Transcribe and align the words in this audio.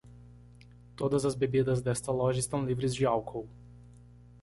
Todas 0.95 1.25
as 1.27 1.35
bebidas 1.35 1.79
desta 1.79 2.11
loja 2.11 2.39
estão 2.39 2.65
livres 2.65 2.95
de 2.95 3.05
álcool. 3.05 3.47